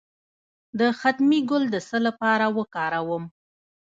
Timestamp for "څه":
1.87-1.97